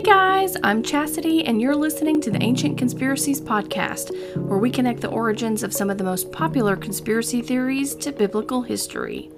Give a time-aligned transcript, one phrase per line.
[0.00, 5.02] Hey guys, I'm Chastity, and you're listening to the Ancient Conspiracies Podcast, where we connect
[5.02, 9.30] the origins of some of the most popular conspiracy theories to biblical history.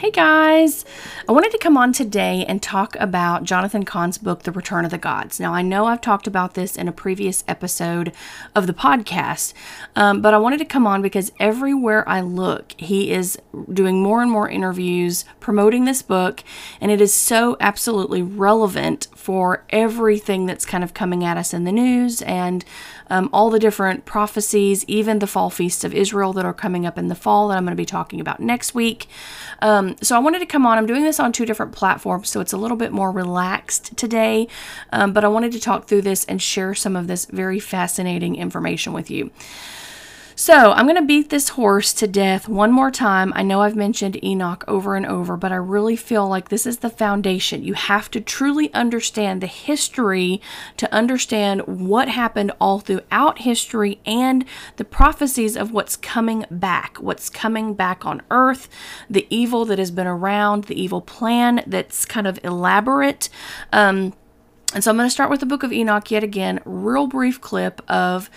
[0.00, 0.86] Hey guys!
[1.28, 4.90] I wanted to come on today and talk about Jonathan Cahn's book, The Return of
[4.90, 5.38] the Gods.
[5.38, 8.14] Now, I know I've talked about this in a previous episode
[8.56, 9.52] of the podcast,
[9.94, 13.38] um, but I wanted to come on because everywhere I look, he is
[13.70, 16.42] doing more and more interviews promoting this book,
[16.80, 21.64] and it is so absolutely relevant for everything that's kind of coming at us in
[21.64, 22.64] the news and
[23.10, 26.96] um, all the different prophecies, even the fall feasts of Israel that are coming up
[26.96, 29.08] in the fall that I'm going to be talking about next week.
[29.60, 30.78] Um, so I wanted to come on.
[30.78, 34.48] I'm doing this on two different platforms, so it's a little bit more relaxed today,
[34.90, 38.36] um, but I wanted to talk through this and share some of this very fascinating
[38.36, 39.30] information with you.
[40.40, 43.30] So I'm going to beat this horse to death one more time.
[43.36, 46.78] I know I've mentioned Enoch over and over, but I really feel like this is
[46.78, 47.62] the foundation.
[47.62, 50.40] You have to truly understand the history
[50.78, 57.28] to understand what happened all throughout history and the prophecies of what's coming back, what's
[57.28, 58.70] coming back on earth,
[59.10, 63.28] the evil that has been around, the evil plan that's kind of elaborate.
[63.74, 64.14] Um,
[64.72, 67.42] and so I'm going to start with the book of Enoch yet again, real brief
[67.42, 68.30] clip of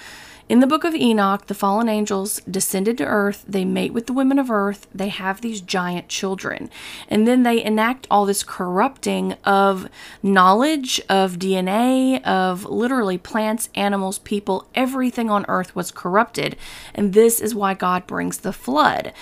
[0.50, 3.46] in the book of Enoch, the fallen angels descended to earth.
[3.48, 4.88] They mate with the women of earth.
[4.94, 6.70] They have these giant children.
[7.08, 9.90] And then they enact all this corrupting of
[10.22, 14.68] knowledge, of DNA, of literally plants, animals, people.
[14.76, 16.58] Everything on earth was corrupted.
[16.94, 19.14] And this is why God brings the flood.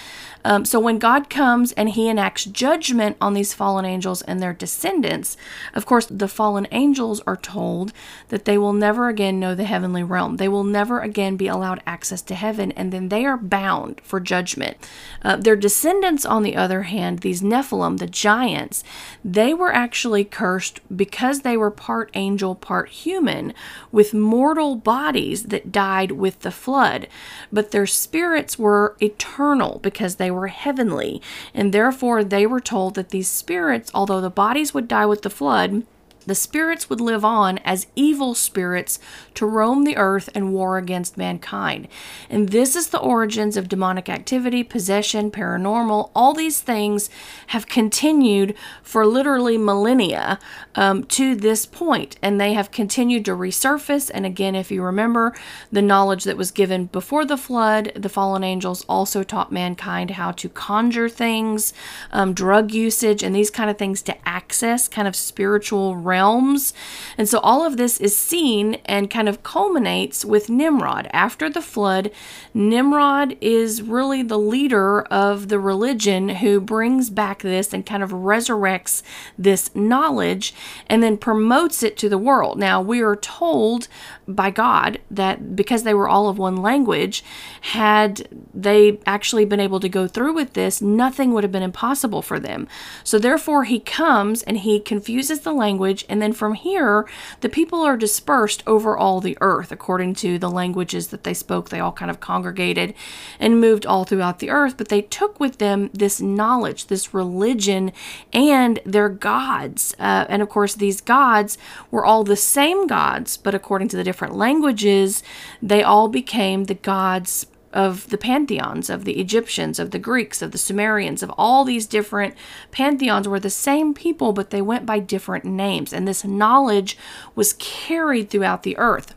[0.43, 4.53] Um, so when God comes and he enacts judgment on these fallen angels and their
[4.53, 5.37] descendants,
[5.73, 7.93] of course, the fallen angels are told
[8.29, 10.37] that they will never again know the heavenly realm.
[10.37, 14.19] They will never again be allowed access to heaven, and then they are bound for
[14.19, 14.77] judgment.
[15.21, 18.83] Uh, their descendants, on the other hand, these Nephilim, the giants,
[19.23, 23.53] they were actually cursed because they were part angel, part human,
[23.91, 27.07] with mortal bodies that died with the flood.
[27.51, 31.21] But their spirits were eternal because they were heavenly,
[31.53, 35.29] and therefore they were told that these spirits, although the bodies would die with the
[35.29, 35.83] flood,
[36.25, 38.99] the spirits would live on as evil spirits
[39.33, 41.87] to roam the earth and war against mankind.
[42.29, 46.11] And this is the origins of demonic activity, possession, paranormal.
[46.15, 47.09] All these things
[47.47, 50.39] have continued for literally millennia
[50.75, 54.11] um, to this point, and they have continued to resurface.
[54.13, 55.33] And again, if you remember,
[55.71, 60.31] the knowledge that was given before the flood, the fallen angels also taught mankind how
[60.31, 61.73] to conjure things,
[62.11, 66.73] um, drug usage, and these kind of things to access kind of spiritual realms.
[67.17, 71.09] And so all of this is seen and kind of culminates with Nimrod.
[71.13, 72.11] After the flood,
[72.53, 78.11] Nimrod is really the leader of the religion who brings back this and kind of
[78.11, 79.03] resurrects
[79.37, 80.53] this knowledge
[80.87, 82.59] and then promotes it to the world.
[82.59, 83.87] Now, we are told
[84.27, 87.23] by God that because they were all of one language,
[87.61, 92.21] had they actually been able to go through with this, nothing would have been impossible
[92.21, 92.67] for them.
[93.03, 97.07] So, therefore, he comes and he confuses the language, and then from here,
[97.41, 101.69] the people are dispersed over all the earth according to the languages that they spoke.
[101.69, 102.93] They all kind of congregated
[103.39, 107.91] and moved all throughout the earth, but they took with them this knowledge, this religion,
[108.33, 109.95] and their gods.
[109.99, 111.57] Uh, and of course, these gods
[111.89, 115.23] were all the same gods, but according to the different languages,
[115.61, 120.51] they all became the gods of the pantheons of the Egyptians, of the Greeks, of
[120.51, 122.35] the Sumerians, of all these different
[122.71, 125.93] pantheons were the same people, but they went by different names.
[125.93, 126.97] And this knowledge
[127.35, 129.13] was carried throughout the earth.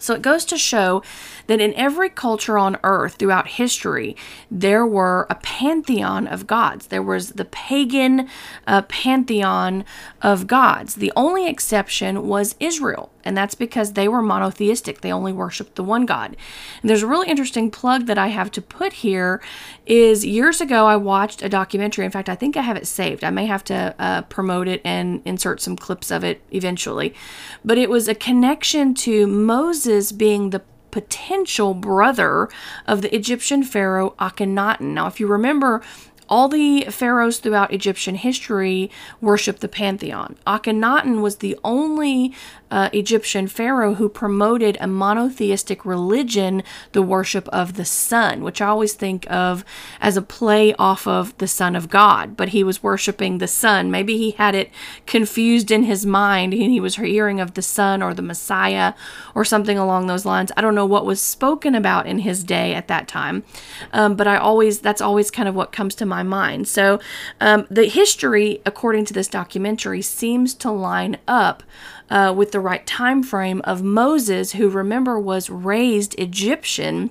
[0.00, 1.02] So it goes to show
[1.46, 4.16] that in every culture on earth throughout history,
[4.50, 6.86] there were a pantheon of gods.
[6.86, 8.28] There was the pagan
[8.66, 9.84] uh, pantheon
[10.22, 10.96] of gods.
[10.96, 15.02] The only exception was Israel, and that's because they were monotheistic.
[15.02, 16.34] They only worshiped the one God.
[16.80, 19.42] And there's a really interesting plug that I have to put here
[19.84, 22.06] is years ago I watched a documentary.
[22.06, 23.22] In fact, I think I have it saved.
[23.22, 27.14] I may have to uh, promote it and insert some clips of it eventually.
[27.62, 32.48] But it was a connection to Moses being the potential brother
[32.86, 34.94] of the Egyptian pharaoh Akhenaten.
[34.94, 35.82] Now, if you remember,
[36.28, 38.90] all the pharaohs throughout Egyptian history
[39.20, 40.36] worshiped the pantheon.
[40.46, 42.34] Akhenaten was the only
[42.70, 48.66] uh, Egyptian pharaoh who promoted a monotheistic religion, the worship of the sun, which I
[48.66, 49.64] always think of
[50.00, 52.36] as a play off of the Son of God.
[52.36, 53.90] But he was worshiping the sun.
[53.90, 54.70] Maybe he had it
[55.06, 58.92] confused in his mind and he was hearing of the sun or the Messiah
[59.34, 60.52] or something along those lines.
[60.56, 63.44] I don't know what was spoken about in his day at that time,
[63.92, 66.66] um, but I always, that's always kind of what comes to mind my mind.
[66.68, 67.00] So,
[67.40, 71.62] um, the history, according to this documentary, seems to line up
[72.10, 77.10] uh, with the right time frame of Moses, who remember was raised Egyptian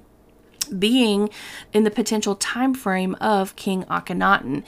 [0.79, 1.29] being
[1.71, 4.63] in the potential time frame of King Akhenaten.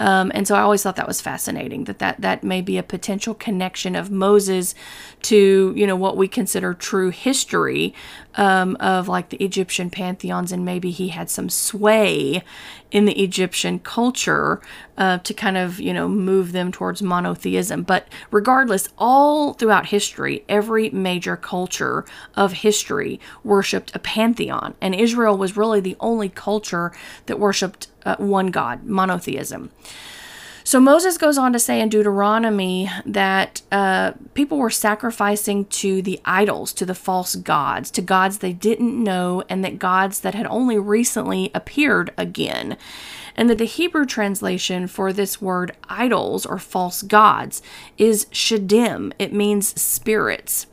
[0.00, 2.82] Um, and so I always thought that was fascinating that, that that may be a
[2.82, 4.74] potential connection of Moses
[5.22, 7.94] to, you know, what we consider true history
[8.36, 12.42] um, of like the Egyptian pantheons, and maybe he had some sway
[12.90, 14.60] in the Egyptian culture
[14.96, 17.82] uh, to kind of, you know, move them towards monotheism.
[17.82, 22.04] But regardless, all throughout history, every major culture
[22.36, 26.92] of history worshiped a pantheon, and Israel was really the only culture
[27.26, 29.70] that worshiped uh, one God, monotheism.
[30.66, 36.18] So Moses goes on to say in Deuteronomy that uh, people were sacrificing to the
[36.24, 40.46] idols, to the false gods, to gods they didn't know, and that gods that had
[40.46, 42.78] only recently appeared again.
[43.36, 47.60] And that the Hebrew translation for this word idols or false gods
[47.98, 49.12] is shadim.
[49.18, 50.66] It means spirits.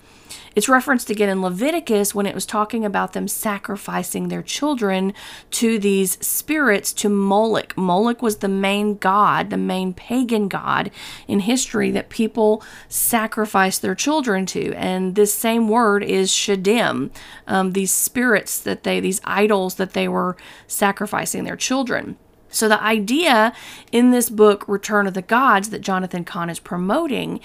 [0.53, 5.13] It's referenced again in Leviticus when it was talking about them sacrificing their children
[5.51, 7.77] to these spirits to Moloch.
[7.77, 10.91] Moloch was the main god, the main pagan god
[11.25, 14.73] in history that people sacrificed their children to.
[14.73, 17.11] And this same word is shadim,
[17.47, 20.35] um, these spirits that they, these idols that they were
[20.67, 22.17] sacrificing their children.
[22.51, 23.53] So, the idea
[23.91, 27.39] in this book, Return of the Gods, that Jonathan Cahn is promoting,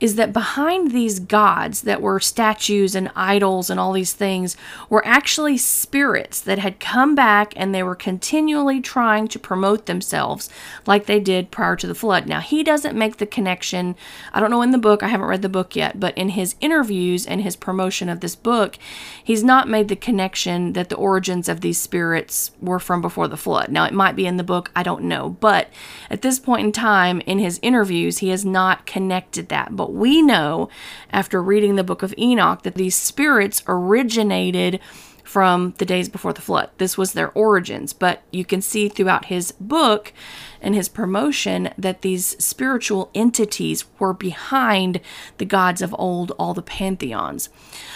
[0.00, 4.56] is that behind these gods that were statues and idols and all these things
[4.88, 10.48] were actually spirits that had come back and they were continually trying to promote themselves
[10.86, 12.26] like they did prior to the flood.
[12.26, 13.96] Now, he doesn't make the connection.
[14.32, 16.54] I don't know in the book, I haven't read the book yet, but in his
[16.60, 18.78] interviews and his promotion of this book,
[19.22, 23.36] he's not made the connection that the origins of these spirits were from before the
[23.36, 23.68] flood.
[23.68, 25.30] Now, it might be in the book, I don't know.
[25.30, 25.68] But
[26.08, 29.74] at this point in time, in his interviews, he has not connected that.
[29.74, 30.68] But we know,
[31.10, 34.80] after reading the book of Enoch, that these spirits originated
[35.28, 36.70] from the days before the flood.
[36.78, 37.92] This was their origins.
[37.92, 40.14] But you can see throughout his book
[40.62, 45.00] and his promotion that these spiritual entities were behind
[45.36, 47.50] the gods of old, all the pantheons.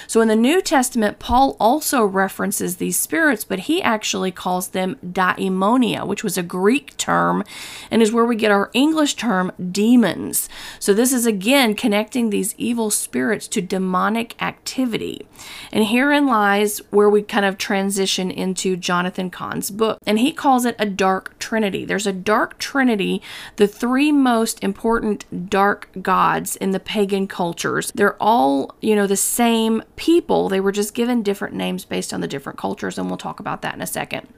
[0.06, 4.96] So in the New Testament, Paul also references these spirits, but he actually calls them
[5.02, 7.44] daimonia, which was a Greek term
[7.90, 10.50] and is where we get our English term demons.
[10.79, 15.26] So this is again connecting these evil spirits to demonic activity.
[15.73, 19.98] And herein lies where we kind of transition into Jonathan Cahn's book.
[20.06, 21.84] And he calls it a dark trinity.
[21.84, 23.22] There's a dark trinity,
[23.56, 27.92] the three most important dark gods in the pagan cultures.
[27.94, 30.48] They're all, you know, the same people.
[30.48, 33.62] They were just given different names based on the different cultures, and we'll talk about
[33.62, 34.28] that in a second.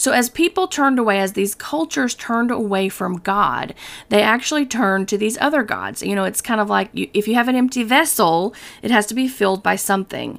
[0.00, 3.74] So, as people turned away, as these cultures turned away from God,
[4.08, 6.02] they actually turned to these other gods.
[6.02, 9.04] You know, it's kind of like you, if you have an empty vessel, it has
[9.08, 10.38] to be filled by something.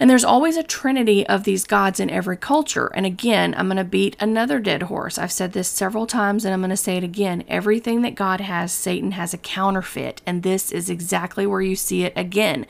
[0.00, 2.86] And there's always a trinity of these gods in every culture.
[2.94, 5.18] And again, I'm going to beat another dead horse.
[5.18, 7.42] I've said this several times and I'm going to say it again.
[7.48, 10.22] Everything that God has, Satan has a counterfeit.
[10.24, 12.64] And this is exactly where you see it again.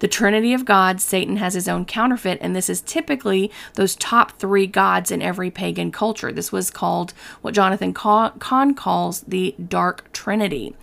[0.00, 2.38] The trinity of God, Satan has his own counterfeit.
[2.40, 6.32] And this is typically those top three gods in every pagan culture.
[6.32, 10.74] This was called what Jonathan Cahn calls the dark trinity.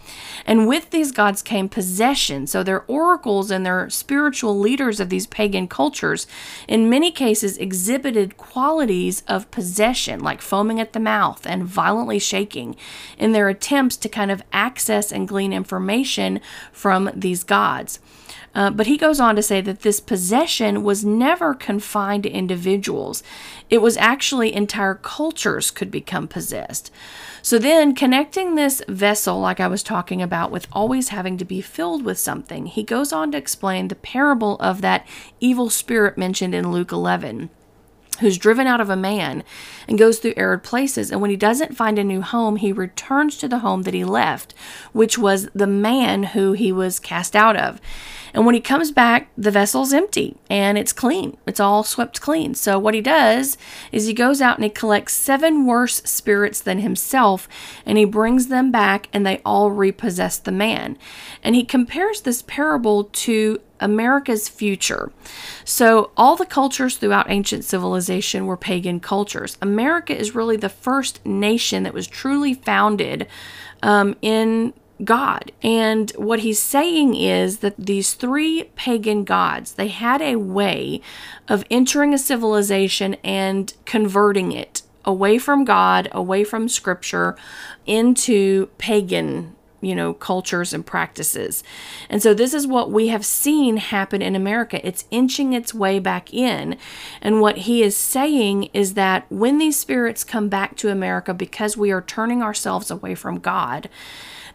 [0.46, 2.48] And with these gods came possession.
[2.48, 6.28] So they're oracles and they're spiritual leaders of these pagan cultures cultures,
[6.68, 12.76] in many cases exhibited qualities of possession, like foaming at the mouth and violently shaking,
[13.18, 16.40] in their attempts to kind of access and glean information
[16.72, 18.00] from these gods.
[18.56, 23.22] Uh, but he goes on to say that this possession was never confined to individuals.
[23.70, 26.92] It was actually entire cultures could become possessed.
[27.42, 31.62] So then, connecting this vessel, like I was talking about, with always having to be
[31.62, 35.08] filled with something, he goes on to explain the parable of that
[35.40, 37.50] evil spirit mentioned in Luke 11
[38.20, 39.44] who's driven out of a man
[39.88, 41.12] and goes through arid places.
[41.12, 44.04] And when he doesn't find a new home, he returns to the home that he
[44.04, 44.54] left,
[44.92, 47.82] which was the man who he was cast out of.
[48.34, 51.38] And when he comes back, the vessel's empty and it's clean.
[51.46, 52.56] It's all swept clean.
[52.56, 53.58] So, what he does
[53.92, 57.48] is he goes out and he collects seven worse spirits than himself
[57.86, 60.98] and he brings them back and they all repossess the man.
[61.44, 65.12] And he compares this parable to America's future.
[65.64, 69.58] So, all the cultures throughout ancient civilization were pagan cultures.
[69.62, 73.28] America is really the first nation that was truly founded
[73.82, 75.52] um, in God.
[75.62, 81.02] And what he's saying is that these three pagan gods, they had a way
[81.48, 87.38] of entering a civilization and converting it away from God, away from scripture,
[87.86, 91.64] into pagan you know, cultures and practices.
[92.10, 94.86] And so this is what we have seen happen in America.
[94.86, 96.78] It's inching its way back in.
[97.22, 101.78] And what he is saying is that when these spirits come back to America because
[101.78, 103.90] we are turning ourselves away from God,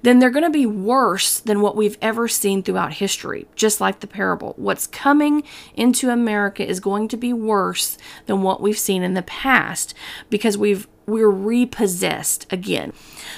[0.05, 4.01] then they're going to be worse than what we've ever seen throughout history, just like
[4.01, 4.53] the parable.
[4.59, 5.43] What's coming
[5.75, 7.97] into America is going to be worse
[8.27, 9.95] than what we've seen in the past
[10.29, 12.93] because we've we're repossessed again.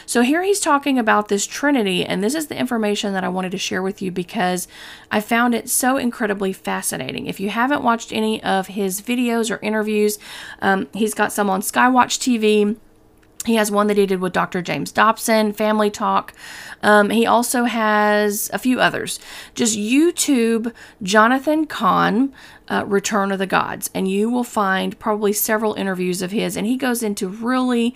[0.06, 3.50] So here he's talking about this Trinity, and this is the information that I wanted
[3.52, 4.68] to share with you because
[5.10, 7.26] I found it so incredibly fascinating.
[7.26, 10.18] If you haven't watched any of his videos or interviews,
[10.62, 12.76] um, he's got some on Skywatch TV.
[13.46, 14.60] He has one that he did with Dr.
[14.60, 16.34] James Dobson, Family Talk.
[16.82, 19.18] Um, he also has a few others.
[19.54, 20.72] Just YouTube
[21.02, 22.32] Jonathan Cahn,
[22.68, 26.56] uh, Return of the Gods, and you will find probably several interviews of his.
[26.56, 27.94] And he goes into really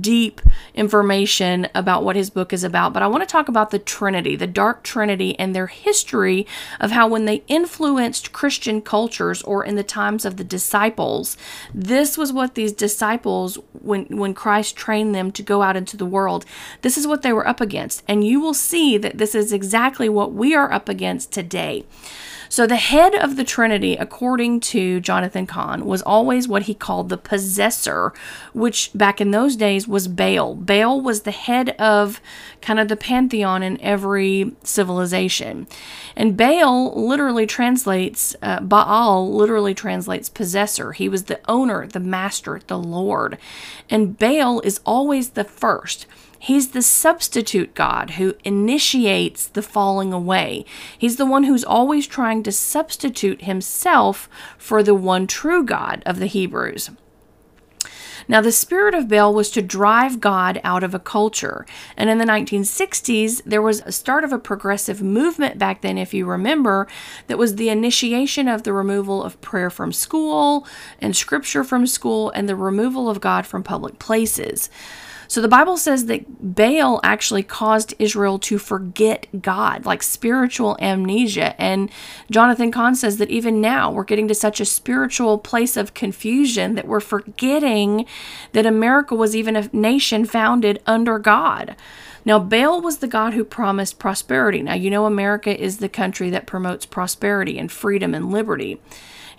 [0.00, 0.40] deep
[0.74, 2.92] information about what his book is about.
[2.92, 6.46] But I want to talk about the Trinity, the Dark Trinity, and their history
[6.78, 11.36] of how, when they influenced Christian cultures or in the times of the disciples,
[11.74, 16.06] this was what these disciples, when, when Christ trained them to go out into the
[16.06, 16.44] world,
[16.82, 18.02] this is what they were up against.
[18.06, 21.84] And you will see that this is exactly what we are up against today.
[22.50, 27.08] So, the head of the Trinity, according to Jonathan Cahn, was always what he called
[27.08, 28.12] the possessor,
[28.52, 30.56] which back in those days was Baal.
[30.56, 32.20] Baal was the head of
[32.60, 35.68] kind of the pantheon in every civilization.
[36.16, 40.90] And Baal literally translates, uh, Baal literally translates possessor.
[40.90, 43.38] He was the owner, the master, the Lord.
[43.88, 46.04] And Baal is always the first.
[46.42, 50.64] He's the substitute God who initiates the falling away.
[50.96, 56.18] He's the one who's always trying to substitute himself for the one true God of
[56.18, 56.90] the Hebrews.
[58.26, 61.66] Now, the spirit of Baal was to drive God out of a culture.
[61.94, 66.14] And in the 1960s, there was a start of a progressive movement back then, if
[66.14, 66.86] you remember,
[67.26, 70.66] that was the initiation of the removal of prayer from school
[71.00, 74.70] and scripture from school and the removal of God from public places.
[75.30, 81.54] So the Bible says that Baal actually caused Israel to forget God, like spiritual amnesia.
[81.56, 81.88] And
[82.32, 86.74] Jonathan Cahn says that even now we're getting to such a spiritual place of confusion
[86.74, 88.06] that we're forgetting
[88.54, 91.76] that America was even a nation founded under God.
[92.24, 94.62] Now, Baal was the God who promised prosperity.
[94.62, 98.80] Now, you know, America is the country that promotes prosperity and freedom and liberty.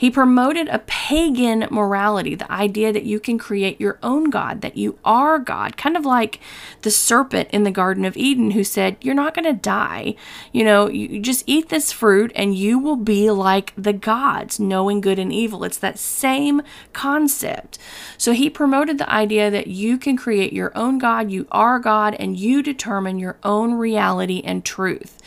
[0.01, 4.75] He promoted a pagan morality, the idea that you can create your own God, that
[4.75, 6.39] you are God, kind of like
[6.81, 10.15] the serpent in the Garden of Eden who said, You're not going to die.
[10.51, 15.01] You know, you just eat this fruit and you will be like the gods, knowing
[15.01, 15.63] good and evil.
[15.63, 17.77] It's that same concept.
[18.17, 22.15] So he promoted the idea that you can create your own God, you are God,
[22.15, 25.20] and you determine your own reality and truth.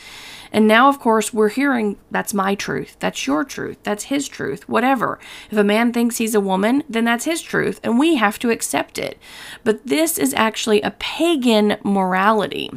[0.55, 4.69] And now, of course, we're hearing that's my truth, that's your truth, that's his truth,
[4.69, 5.19] whatever.
[5.51, 8.51] If a man thinks he's a woman, then that's his truth, and we have to
[8.51, 9.19] accept it.
[9.65, 12.71] But this is actually a pagan morality.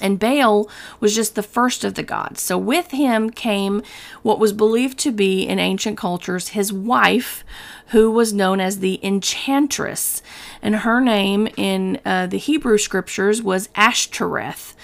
[0.00, 0.68] And Baal
[0.98, 2.42] was just the first of the gods.
[2.42, 3.84] So with him came
[4.22, 7.44] what was believed to be in ancient cultures his wife,
[7.90, 10.20] who was known as the enchantress.
[10.60, 14.74] And her name in uh, the Hebrew scriptures was Ashtoreth.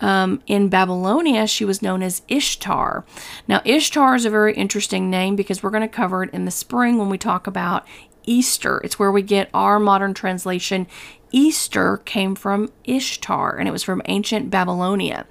[0.00, 3.04] Um, in Babylonia, she was known as Ishtar.
[3.46, 6.50] Now, Ishtar is a very interesting name because we're going to cover it in the
[6.50, 7.86] spring when we talk about
[8.24, 8.80] Easter.
[8.84, 10.86] It's where we get our modern translation.
[11.32, 15.26] Easter came from Ishtar, and it was from ancient Babylonia.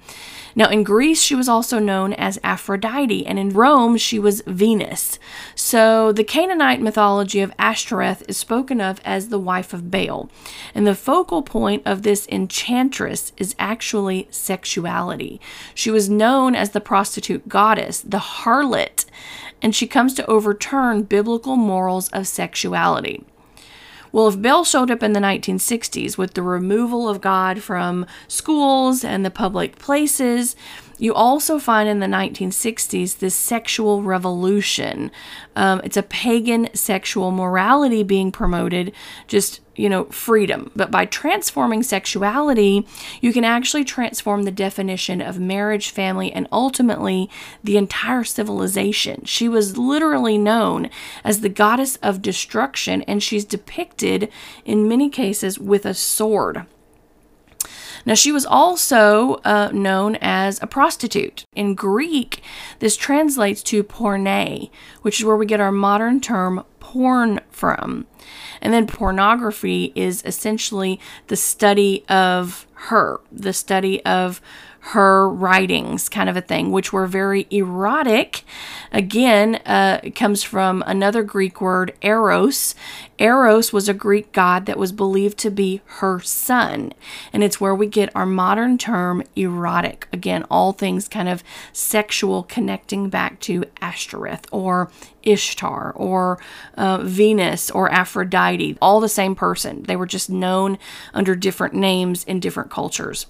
[0.56, 5.18] Now, in Greece, she was also known as Aphrodite, and in Rome, she was Venus.
[5.54, 10.28] So, the Canaanite mythology of Ashtoreth is spoken of as the wife of Baal.
[10.74, 15.40] And the focal point of this enchantress is actually sexuality.
[15.74, 19.04] She was known as the prostitute goddess, the harlot,
[19.62, 23.24] and she comes to overturn biblical morals of sexuality.
[24.12, 29.04] Well, if Baal showed up in the 1960s with the removal of God from schools
[29.04, 30.56] and the public places,
[30.98, 35.10] you also find in the 1960s this sexual revolution.
[35.54, 38.92] Um, it's a pagan sexual morality being promoted,
[39.28, 40.70] just, you know, freedom.
[40.76, 42.86] But by transforming sexuality,
[43.22, 47.30] you can actually transform the definition of marriage, family, and ultimately
[47.64, 49.24] the entire civilization.
[49.24, 50.90] She was literally known
[51.24, 54.30] as the goddess of destruction, and she's depicted
[54.66, 56.66] in many cases with a sword.
[58.06, 61.44] Now, she was also uh, known as a prostitute.
[61.54, 62.42] In Greek,
[62.78, 64.70] this translates to porne,
[65.02, 68.06] which is where we get our modern term porn from.
[68.60, 74.40] And then pornography is essentially the study of her, the study of
[74.80, 78.44] her writings, kind of a thing, which were very erotic.
[78.92, 82.74] Again, uh, comes from another Greek word, eros.
[83.20, 86.92] Eros was a Greek god that was believed to be her son.
[87.32, 90.08] And it's where we get our modern term erotic.
[90.12, 94.90] Again, all things kind of sexual connecting back to Ashtoreth or
[95.22, 96.38] Ishtar or
[96.76, 99.82] uh, Venus or Aphrodite, all the same person.
[99.82, 100.78] They were just known
[101.12, 103.26] under different names in different cultures.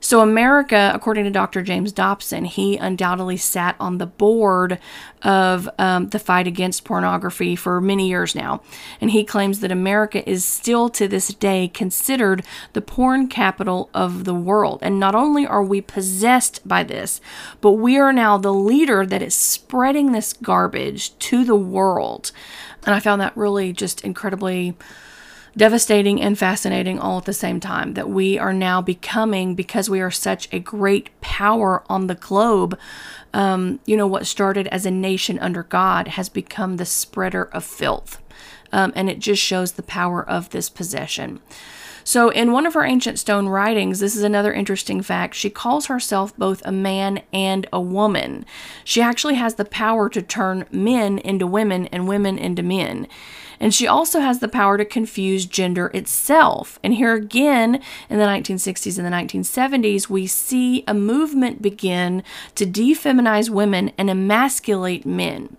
[0.00, 1.60] So, America, according to Dr.
[1.62, 4.78] James Dobson, he undoubtedly sat on the board
[5.22, 8.62] of um, the fight against pornography for many years now.
[9.00, 14.24] And he claims that America is still to this day considered the porn capital of
[14.24, 14.78] the world.
[14.80, 17.20] And not only are we possessed by this,
[17.60, 22.30] but we are now the leader that is spreading this garbage to the world.
[22.86, 24.76] And I found that really just incredibly
[25.56, 30.00] devastating and fascinating all at the same time that we are now becoming because we
[30.00, 32.78] are such a great power on the globe
[33.34, 37.64] um, you know what started as a nation under god has become the spreader of
[37.64, 38.22] filth
[38.72, 41.40] um, and it just shows the power of this possession
[42.08, 45.34] so, in one of her ancient stone writings, this is another interesting fact.
[45.34, 48.46] She calls herself both a man and a woman.
[48.82, 53.08] She actually has the power to turn men into women and women into men.
[53.60, 56.80] And she also has the power to confuse gender itself.
[56.82, 62.22] And here again, in the 1960s and the 1970s, we see a movement begin
[62.54, 65.58] to defeminize women and emasculate men.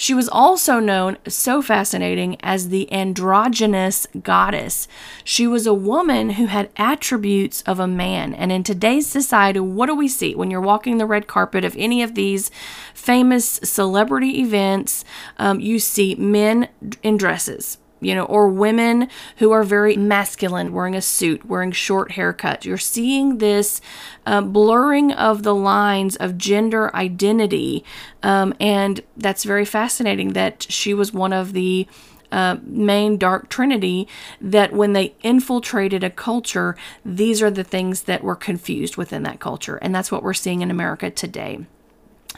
[0.00, 4.88] She was also known, so fascinating, as the androgynous goddess.
[5.24, 8.32] She was a woman who had attributes of a man.
[8.32, 11.76] And in today's society, what do we see when you're walking the red carpet of
[11.76, 12.50] any of these
[12.94, 15.04] famous celebrity events?
[15.36, 16.68] Um, you see men
[17.02, 22.12] in dresses you know, or women who are very masculine, wearing a suit, wearing short
[22.12, 22.64] haircuts.
[22.64, 23.80] You're seeing this
[24.26, 27.84] uh, blurring of the lines of gender identity.
[28.22, 31.86] Um, and that's very fascinating that she was one of the
[32.32, 34.06] uh, main dark trinity
[34.40, 39.40] that when they infiltrated a culture, these are the things that were confused within that
[39.40, 39.76] culture.
[39.76, 41.66] And that's what we're seeing in America today.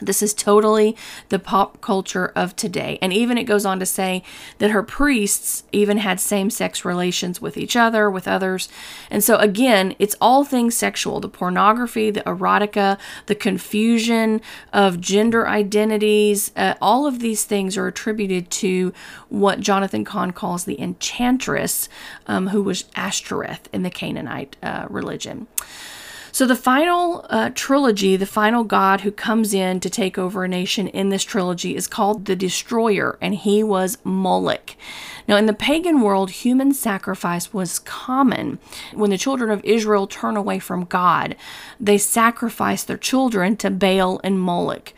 [0.05, 0.95] This is totally
[1.29, 2.97] the pop culture of today.
[3.01, 4.23] And even it goes on to say
[4.59, 8.69] that her priests even had same sex relations with each other, with others.
[9.09, 15.47] And so, again, it's all things sexual the pornography, the erotica, the confusion of gender
[15.47, 16.51] identities.
[16.55, 18.93] Uh, all of these things are attributed to
[19.29, 21.89] what Jonathan Cahn calls the enchantress,
[22.27, 25.47] um, who was Ashtoreth in the Canaanite uh, religion.
[26.33, 30.47] So, the final uh, trilogy, the final god who comes in to take over a
[30.47, 34.75] nation in this trilogy is called the Destroyer, and he was Moloch.
[35.27, 38.57] Now, in the pagan world, human sacrifice was common.
[38.95, 41.35] When the children of Israel turn away from God,
[41.79, 44.91] they sacrifice their children to Baal and Moloch.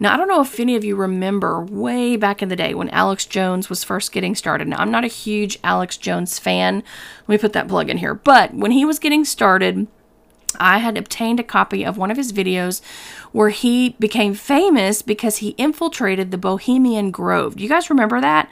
[0.00, 2.88] Now, I don't know if any of you remember way back in the day when
[2.88, 4.66] Alex Jones was first getting started.
[4.66, 6.82] Now, I'm not a huge Alex Jones fan.
[7.28, 8.14] Let me put that plug in here.
[8.14, 9.86] But when he was getting started,
[10.58, 12.80] I had obtained a copy of one of his videos
[13.32, 17.56] where he became famous because he infiltrated the Bohemian Grove.
[17.56, 18.48] Do you guys remember that?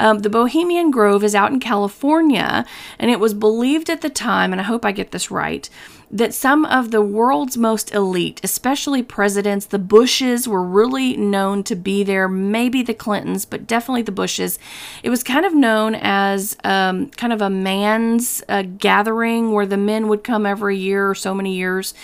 [0.00, 2.64] Um, the Bohemian Grove is out in California,
[2.98, 5.68] and it was believed at the time, and I hope I get this right,
[6.10, 11.76] that some of the world's most elite, especially presidents, the Bushes were really known to
[11.76, 14.58] be there, maybe the Clintons, but definitely the Bushes.
[15.02, 19.76] It was kind of known as um, kind of a man's uh, gathering where the
[19.76, 21.94] men would come every year or so many years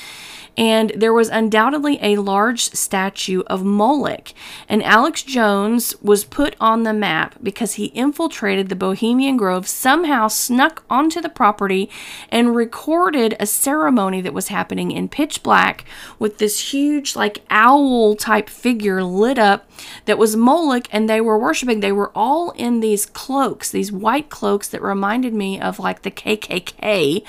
[0.56, 4.32] and there was undoubtedly a large statue of Moloch.
[4.68, 10.28] And Alex Jones was put on the map because he infiltrated the Bohemian Grove, somehow
[10.28, 11.88] snuck onto the property,
[12.28, 15.84] and recorded a ceremony that was happening in pitch black
[16.18, 19.70] with this huge, like, owl type figure lit up
[20.04, 21.80] that was Moloch, and they were worshiping.
[21.80, 26.10] They were all in these cloaks, these white cloaks that reminded me of like the
[26.10, 27.22] KKK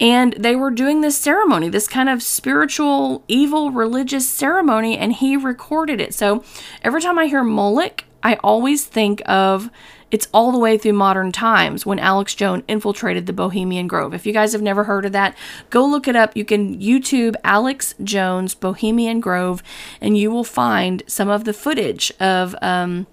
[0.00, 5.36] and they were doing this ceremony, this kind of spiritual, evil, religious ceremony, and he
[5.36, 6.14] recorded it.
[6.14, 6.44] So
[6.82, 9.70] every time I hear Moloch, I always think of
[10.10, 14.14] it's all the way through modern times when Alex Jones infiltrated the Bohemian Grove.
[14.14, 15.36] If you guys have never heard of that,
[15.70, 16.36] go look it up.
[16.36, 19.62] You can YouTube Alex Jones Bohemian Grove,
[20.00, 23.06] and you will find some of the footage of um,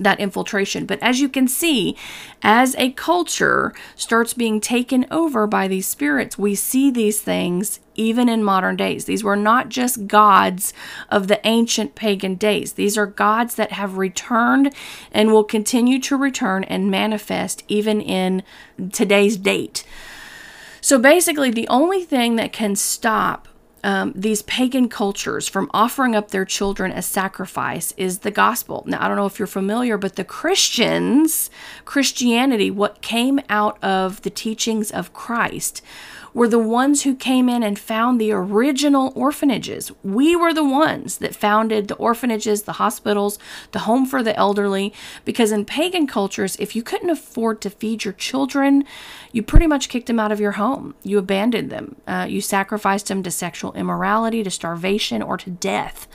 [0.00, 0.86] that infiltration.
[0.86, 1.96] But as you can see,
[2.42, 8.28] as a culture starts being taken over by these spirits, we see these things even
[8.28, 9.04] in modern days.
[9.04, 10.72] These were not just gods
[11.10, 14.74] of the ancient pagan days, these are gods that have returned
[15.12, 18.42] and will continue to return and manifest even in
[18.92, 19.84] today's date.
[20.80, 23.48] So basically, the only thing that can stop
[23.84, 28.82] um, these pagan cultures from offering up their children as sacrifice is the gospel.
[28.86, 31.50] Now, I don't know if you're familiar, but the Christians,
[31.84, 35.82] Christianity, what came out of the teachings of Christ
[36.34, 39.92] were the ones who came in and found the original orphanages.
[40.02, 43.38] We were the ones that founded the orphanages, the hospitals,
[43.70, 44.92] the home for the elderly,
[45.24, 48.84] because in pagan cultures, if you couldn't afford to feed your children,
[49.30, 50.94] you pretty much kicked them out of your home.
[51.04, 51.96] You abandoned them.
[52.06, 56.08] Uh, you sacrificed them to sexual immorality, to starvation, or to death.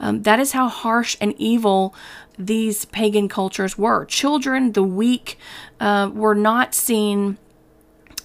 [0.00, 1.94] Um, that is how harsh and evil
[2.38, 4.06] these pagan cultures were.
[4.06, 5.38] Children, the weak,
[5.80, 7.38] uh, were not seen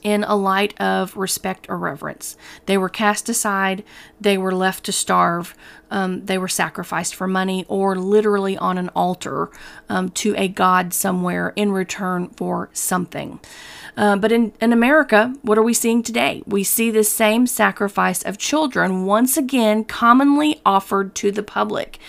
[0.01, 2.37] in a light of respect or reverence.
[2.65, 3.83] They were cast aside,
[4.19, 5.55] they were left to starve,
[5.89, 9.49] um, they were sacrificed for money or literally on an altar
[9.89, 13.39] um, to a god somewhere in return for something.
[13.97, 16.43] Uh, but in, in America, what are we seeing today?
[16.45, 21.99] We see the same sacrifice of children once again commonly offered to the public.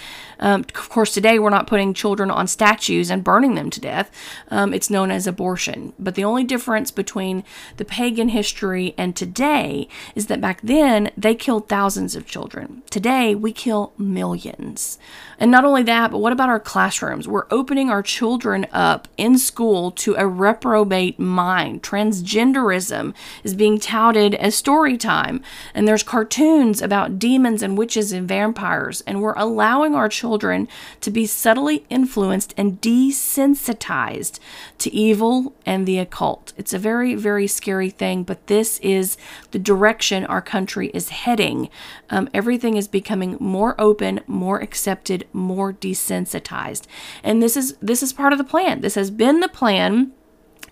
[0.42, 4.10] Um, of course, today we're not putting children on statues and burning them to death.
[4.50, 5.92] Um, it's known as abortion.
[6.00, 7.44] But the only difference between
[7.76, 12.82] the pagan history and today is that back then they killed thousands of children.
[12.90, 14.98] Today we kill millions.
[15.38, 17.28] And not only that, but what about our classrooms?
[17.28, 21.84] We're opening our children up in school to a reprobate mind.
[21.84, 25.40] Transgenderism is being touted as story time.
[25.72, 29.02] And there's cartoons about demons and witches and vampires.
[29.02, 30.66] And we're allowing our children children
[31.02, 34.40] to be subtly influenced and desensitized
[34.78, 36.54] to evil and the occult.
[36.56, 39.18] It's a very, very scary thing, but this is
[39.50, 41.68] the direction our country is heading.
[42.08, 46.86] Um, everything is becoming more open, more accepted, more desensitized.
[47.22, 48.80] And this is this is part of the plan.
[48.80, 50.12] This has been the plan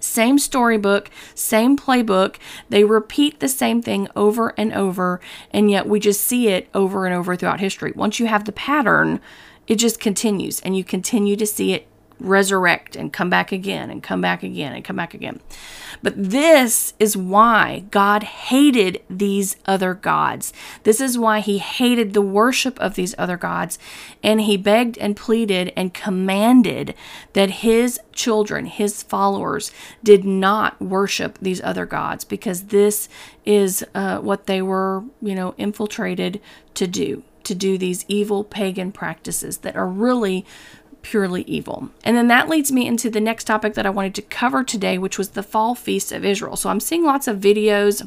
[0.00, 2.36] same storybook, same playbook.
[2.70, 5.20] They repeat the same thing over and over,
[5.52, 7.92] and yet we just see it over and over throughout history.
[7.94, 9.20] Once you have the pattern,
[9.70, 11.86] it just continues and you continue to see it
[12.18, 15.40] resurrect and come back again and come back again and come back again.
[16.02, 20.52] But this is why God hated these other gods.
[20.82, 23.78] This is why he hated the worship of these other gods.
[24.24, 26.94] And he begged and pleaded and commanded
[27.34, 29.70] that his children, his followers,
[30.02, 33.08] did not worship these other gods because this
[33.46, 36.40] is uh, what they were, you know, infiltrated
[36.74, 40.44] to do to do these evil pagan practices that are really
[41.02, 41.90] purely evil.
[42.04, 44.98] And then that leads me into the next topic that I wanted to cover today,
[44.98, 46.56] which was the fall feast of Israel.
[46.56, 48.06] So I'm seeing lots of videos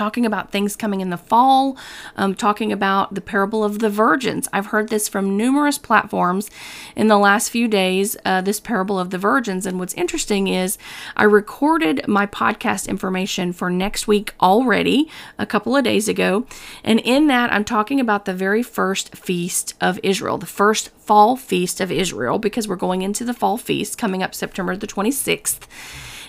[0.00, 1.76] talking about things coming in the fall,
[2.16, 4.48] um, talking about the parable of the virgins.
[4.50, 6.48] I've heard this from numerous platforms
[6.96, 9.66] in the last few days, uh, this parable of the virgins.
[9.66, 10.78] And what's interesting is
[11.18, 16.46] I recorded my podcast information for next week already a couple of days ago.
[16.82, 21.36] And in that, I'm talking about the very first feast of Israel, the first fall
[21.36, 25.66] feast of Israel, because we're going into the fall feast coming up September the 26th.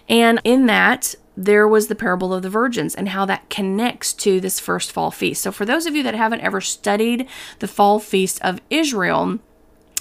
[0.09, 4.39] And in that, there was the parable of the virgins and how that connects to
[4.39, 5.41] this first fall feast.
[5.41, 7.27] So, for those of you that haven't ever studied
[7.59, 9.39] the fall feast of Israel,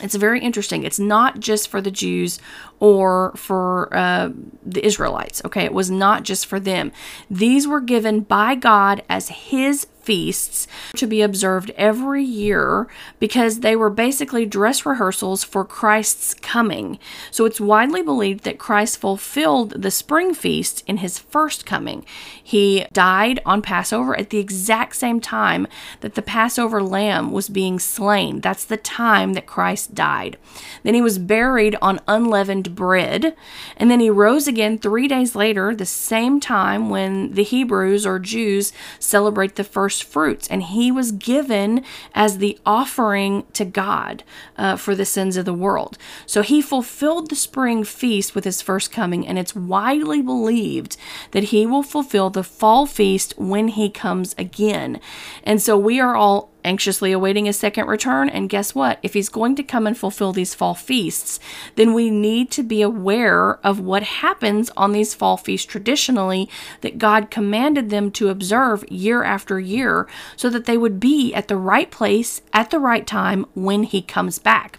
[0.03, 0.83] it's very interesting.
[0.83, 2.40] It's not just for the Jews
[2.79, 4.31] or for uh,
[4.64, 5.43] the Israelites.
[5.45, 6.93] Okay, it was not just for them.
[7.31, 12.88] These were given by God as His feasts to be observed every year
[13.20, 16.99] because they were basically dress rehearsals for Christ's coming.
[17.31, 22.05] So it's widely believed that Christ fulfilled the spring feast in his first coming.
[22.42, 25.68] He died on Passover at the exact same time
[26.01, 28.40] that the Passover lamb was being slain.
[28.40, 30.38] That's the time that Christ died.
[30.83, 33.37] Then he was buried on unleavened bread,
[33.77, 38.18] and then he rose again three days later, the same time when the Hebrews or
[38.18, 41.85] Jews celebrate the first first fruits, and he was given
[42.15, 44.23] as the offering to God
[44.57, 45.99] uh, for the sins of the world.
[46.27, 50.97] So he fulfilled the spring feast with his first coming, and it's widely believed
[51.33, 55.01] that he will fulfill the fall feast when he comes again.
[55.45, 58.29] And so we are all anxiously awaiting his second return.
[58.29, 58.99] And guess what?
[59.03, 61.40] If he's going to come and fulfill these fall feasts,
[61.77, 66.49] then we need to be aware of what happens on these fall feasts traditionally
[66.81, 71.49] that God commanded them to observe year after year so that they would be at
[71.49, 74.79] the right place at the right time when he comes back.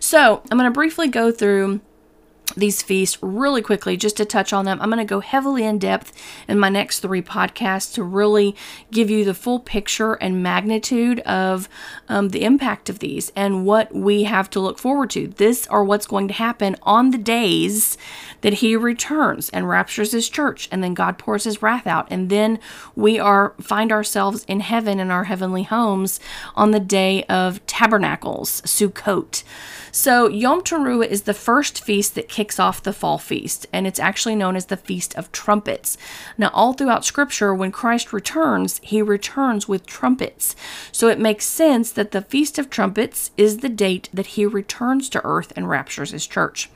[0.00, 1.80] So I'm going to briefly go through
[2.56, 4.80] these feasts really quickly just to touch on them.
[4.80, 6.12] I'm going to go heavily in depth
[6.48, 8.56] in my next three podcasts to really
[8.90, 11.68] give you the full picture and magnitude of
[12.08, 15.28] um, the impact of these and what we have to look forward to.
[15.28, 17.96] This are what's going to happen on the days
[18.42, 22.28] that He returns and raptures His church, and then God pours His wrath out, and
[22.28, 22.58] then
[22.94, 26.20] we are find ourselves in heaven in our heavenly homes
[26.54, 29.42] on the day of tabernacles, Sukkot.
[29.94, 34.00] So Yom Teruah is the first feast that kicks off the fall feast, and it's
[34.00, 35.98] actually known as the Feast of Trumpets.
[36.38, 40.56] Now, all throughout Scripture, when Christ returns, he returns with trumpets.
[40.92, 45.10] So it makes sense that the Feast of Trumpets is the date that he returns
[45.10, 46.70] to earth and raptures his church.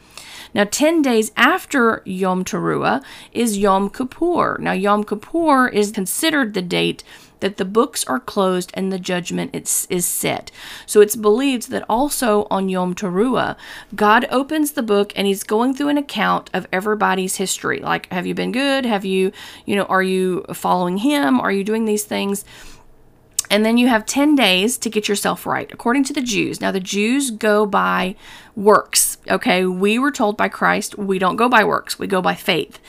[0.52, 3.02] Now, 10 days after Yom Teruah
[3.32, 4.58] is Yom Kippur.
[4.60, 7.02] Now, Yom Kippur is considered the date
[7.46, 10.50] that the books are closed and the judgment is, is set.
[10.84, 13.56] So it's believed that also on Yom Teruah,
[13.94, 17.78] God opens the book and he's going through an account of everybody's history.
[17.78, 18.84] Like, have you been good?
[18.84, 19.30] Have you,
[19.64, 21.40] you know, are you following him?
[21.40, 22.44] Are you doing these things?
[23.50, 26.60] And then you have 10 days to get yourself right, according to the Jews.
[26.60, 28.16] Now, the Jews go by
[28.56, 29.64] works, okay?
[29.64, 32.80] We were told by Christ we don't go by works, we go by faith.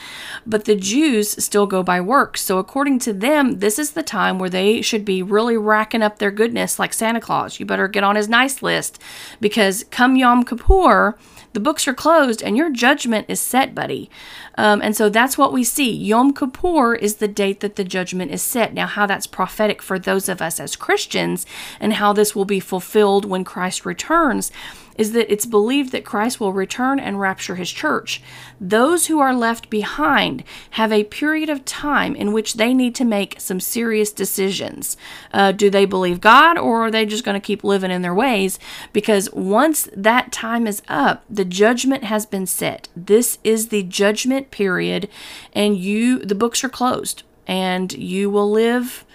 [0.46, 2.42] But the Jews still go by works.
[2.42, 6.18] So, according to them, this is the time where they should be really racking up
[6.18, 7.60] their goodness like Santa Claus.
[7.60, 9.00] You better get on his nice list
[9.40, 11.18] because come Yom Kippur,
[11.54, 14.10] the books are closed and your judgment is set, buddy.
[14.58, 15.92] Um, and so that's what we see.
[15.92, 18.74] Yom Kippur is the date that the judgment is set.
[18.74, 21.46] Now, how that's prophetic for those of us as Christians
[21.80, 24.52] and how this will be fulfilled when Christ returns
[24.98, 28.22] is that it's believed that Christ will return and rapture his church.
[28.60, 33.06] Those who are left behind have a period of time in which they need to
[33.06, 34.98] make some serious decisions.
[35.32, 38.16] Uh, do they believe God or are they just going to keep living in their
[38.16, 38.60] ways?
[38.94, 42.90] Because once that time is up, the judgment has been set.
[42.96, 45.10] This is the judgment period,
[45.54, 49.06] and you, the books are closed, and you will live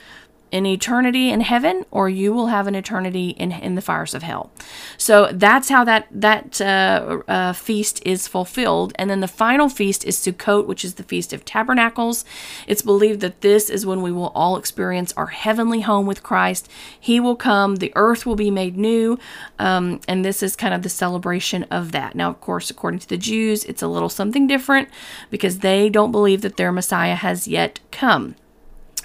[0.53, 4.23] in eternity in heaven or you will have an eternity in, in the fires of
[4.23, 4.53] hell.
[4.99, 8.93] So that's how that, that uh, uh, feast is fulfilled.
[8.97, 12.25] And then the final feast is Sukkot, which is the Feast of Tabernacles.
[12.67, 16.69] It's believed that this is when we will all experience our heavenly home with Christ.
[17.01, 19.19] He will come, the earth will be made new.
[19.59, 22.15] Um, and this is kind of the celebration of that.
[22.15, 24.91] Now, of course, according to the Jews, it's a little something different
[25.31, 28.37] because they don't believe that their Messiah has yet come.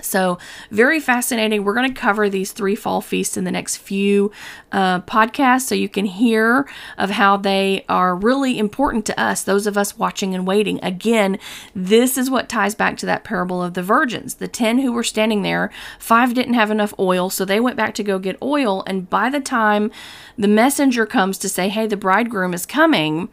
[0.01, 0.38] So,
[0.71, 1.63] very fascinating.
[1.63, 4.31] We're going to cover these three fall feasts in the next few
[4.71, 9.67] uh, podcasts so you can hear of how they are really important to us, those
[9.67, 10.79] of us watching and waiting.
[10.83, 11.39] Again,
[11.75, 14.36] this is what ties back to that parable of the virgins.
[14.36, 17.93] The 10 who were standing there, five didn't have enough oil, so they went back
[17.95, 18.83] to go get oil.
[18.88, 19.91] And by the time
[20.38, 23.29] the messenger comes to say, hey, the bridegroom is coming,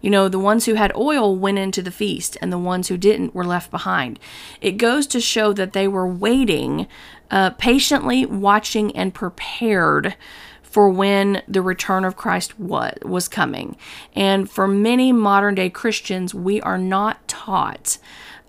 [0.00, 2.96] you know, the ones who had oil went into the feast, and the ones who
[2.96, 4.18] didn't were left behind.
[4.60, 6.86] It goes to show that they were waiting,
[7.30, 10.16] uh, patiently watching, and prepared
[10.62, 13.76] for when the return of Christ was, was coming.
[14.14, 17.96] And for many modern day Christians, we are not taught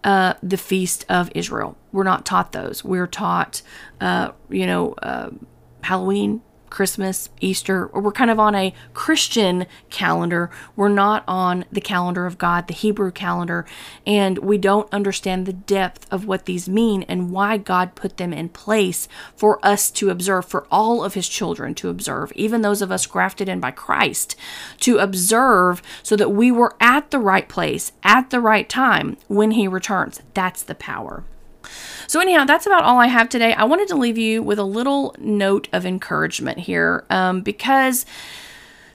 [0.03, 1.77] uh, the feast of Israel.
[1.91, 2.83] We're not taught those.
[2.83, 3.61] We're taught,
[4.01, 5.29] uh, you know, uh,
[5.83, 6.41] Halloween,
[6.77, 10.51] Christmas, Easter, we're kind of on a Christian calendar.
[10.75, 13.65] We're not on the calendar of God, the Hebrew calendar,
[14.05, 18.31] and we don't understand the depth of what these mean and why God put them
[18.31, 22.83] in place for us to observe, for all of His children to observe, even those
[22.83, 24.35] of us grafted in by Christ,
[24.81, 29.49] to observe so that we were at the right place at the right time when
[29.49, 30.21] He returns.
[30.35, 31.23] That's the power.
[32.07, 33.53] So, anyhow, that's about all I have today.
[33.53, 38.05] I wanted to leave you with a little note of encouragement here um, because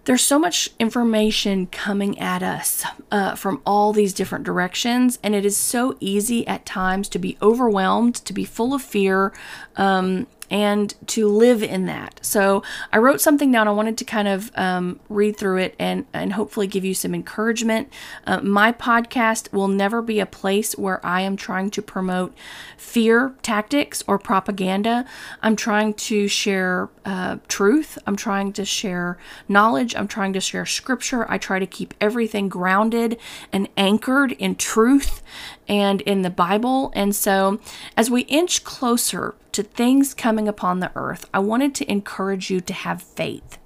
[0.05, 5.45] there's so much information coming at us uh, from all these different directions, and it
[5.45, 9.33] is so easy at times to be overwhelmed, to be full of fear,
[9.77, 12.21] um, and to live in that.
[12.23, 12.63] So
[12.93, 13.67] I wrote something down.
[13.67, 17.15] I wanted to kind of um, read through it and, and hopefully give you some
[17.15, 17.91] encouragement.
[18.27, 22.37] Uh, my podcast will never be a place where I am trying to promote
[22.77, 25.07] fear tactics or propaganda.
[25.43, 27.97] I'm trying to share uh, truth.
[28.07, 29.17] I'm trying to share
[29.49, 29.97] knowledge.
[29.97, 31.25] I'm trying to share scripture.
[31.31, 33.19] I try to keep everything grounded
[33.53, 35.23] and anchored in truth
[35.73, 36.93] and in the Bible.
[36.95, 37.59] And so
[37.97, 42.61] as we inch closer to things coming upon the earth, I wanted to encourage you
[42.61, 43.57] to have faith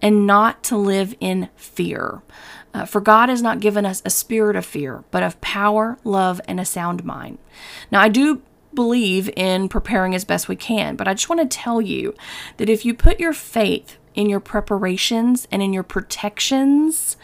[0.00, 2.22] and not to live in fear.
[2.72, 6.40] Uh, for God has not given us a spirit of fear, but of power, love,
[6.48, 7.36] and a sound mind.
[7.92, 8.40] Now, I do
[8.72, 12.14] believe in preparing as best we can, but I just want to tell you
[12.56, 17.18] that if you put your faith in your preparations and in your protections,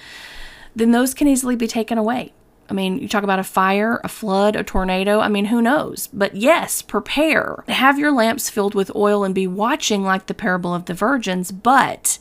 [0.77, 2.33] then those can easily be taken away.
[2.71, 5.19] I mean, you talk about a fire, a flood, a tornado.
[5.19, 6.09] I mean, who knows?
[6.13, 7.65] But yes, prepare.
[7.67, 11.51] Have your lamps filled with oil and be watching like the parable of the virgins.
[11.51, 12.19] But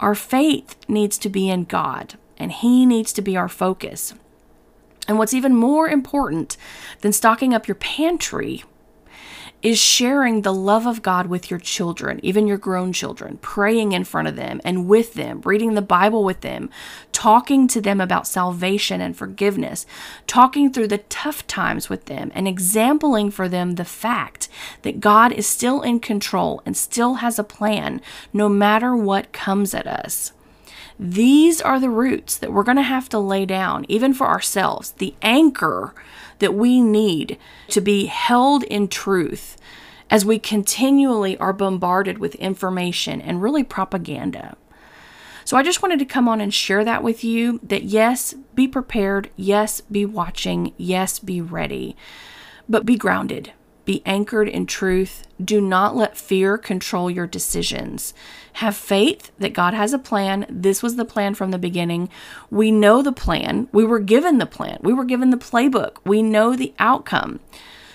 [0.00, 4.12] our faith needs to be in God, and He needs to be our focus.
[5.06, 6.56] And what's even more important
[7.02, 8.64] than stocking up your pantry
[9.62, 14.04] is sharing the love of God with your children, even your grown children, praying in
[14.04, 16.70] front of them and with them, reading the Bible with them,
[17.10, 19.86] talking to them about salvation and forgiveness,
[20.26, 24.48] talking through the tough times with them, and exampling for them the fact
[24.82, 28.00] that God is still in control and still has a plan
[28.32, 30.32] no matter what comes at us.
[30.98, 34.92] These are the roots that we're going to have to lay down, even for ourselves,
[34.92, 35.94] the anchor
[36.38, 39.56] that we need to be held in truth
[40.10, 44.56] as we continually are bombarded with information and really propaganda.
[45.44, 48.66] So I just wanted to come on and share that with you that yes, be
[48.66, 51.96] prepared, yes, be watching, yes, be ready,
[52.68, 53.52] but be grounded.
[53.86, 55.26] Be anchored in truth.
[55.42, 58.12] Do not let fear control your decisions.
[58.54, 60.44] Have faith that God has a plan.
[60.50, 62.10] This was the plan from the beginning.
[62.50, 63.68] We know the plan.
[63.72, 64.80] We were given the plan.
[64.82, 65.98] We were given the playbook.
[66.04, 67.40] We know the outcome.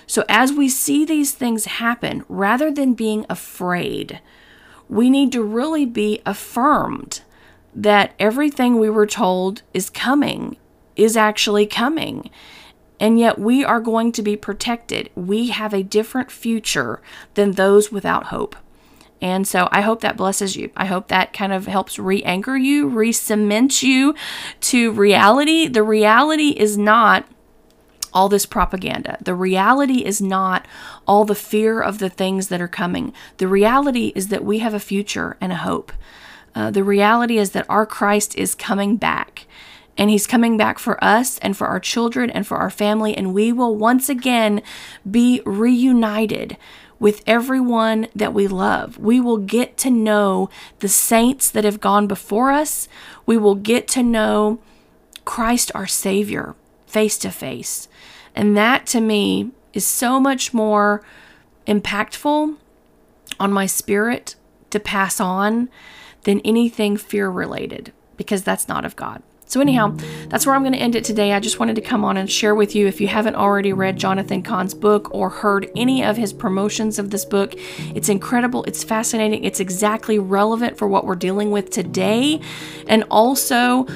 [0.06, 4.20] So, as we see these things happen, rather than being afraid,
[4.88, 7.20] we need to really be affirmed
[7.74, 10.56] that everything we were told is coming
[10.96, 12.30] is actually coming
[13.02, 15.10] and yet we are going to be protected.
[15.16, 17.02] We have a different future
[17.34, 18.54] than those without hope.
[19.20, 20.70] And so I hope that blesses you.
[20.76, 24.14] I hope that kind of helps re anchor you, re cement you
[24.60, 25.66] to reality.
[25.66, 27.26] The reality is not
[28.14, 29.18] all this propaganda.
[29.20, 30.68] The reality is not
[31.04, 33.12] all the fear of the things that are coming.
[33.38, 35.90] The reality is that we have a future and a hope.
[36.54, 39.46] Uh, the reality is that our Christ is coming back
[39.98, 43.34] and he's coming back for us and for our children and for our family and
[43.34, 44.62] we will once again
[45.08, 46.56] be reunited
[47.02, 48.96] with everyone that we love.
[48.96, 52.86] We will get to know the saints that have gone before us.
[53.26, 54.60] We will get to know
[55.24, 56.54] Christ our Savior
[56.86, 57.88] face to face.
[58.36, 61.02] And that to me is so much more
[61.66, 62.56] impactful
[63.40, 64.36] on my spirit
[64.70, 65.68] to pass on
[66.22, 69.24] than anything fear related because that's not of God.
[69.52, 69.94] So, anyhow,
[70.30, 71.34] that's where I'm going to end it today.
[71.34, 73.98] I just wanted to come on and share with you if you haven't already read
[73.98, 77.52] Jonathan Cahn's book or heard any of his promotions of this book.
[77.94, 82.40] It's incredible, it's fascinating, it's exactly relevant for what we're dealing with today.
[82.86, 83.86] And also,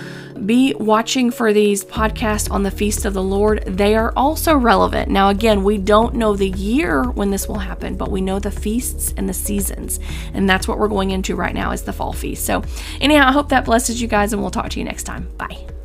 [0.44, 3.62] be watching for these podcasts on the Feast of the Lord.
[3.66, 5.10] They are also relevant.
[5.10, 8.50] Now, again, we don't know the year when this will happen, but we know the
[8.50, 10.00] feasts and the seasons.
[10.34, 12.44] And that's what we're going into right now is the fall feast.
[12.44, 12.62] So,
[13.00, 15.28] anyhow, I hope that blesses you guys, and we'll talk to you next time.
[15.38, 15.75] Bye.